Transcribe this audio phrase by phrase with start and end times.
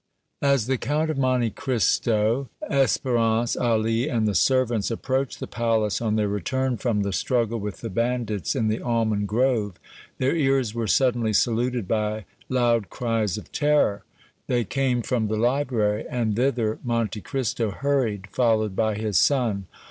[0.41, 6.15] As the Count of Monte Cristo, Espérance, Ali and the servants approached the palace on
[6.15, 9.75] their return from the struggle with the bandits in the almond grove,
[10.17, 14.03] their ears were suddenly saluted by loud cries of terror.
[14.47, 19.67] They came from the library and thither Monte Cristo hurried, followed by his son.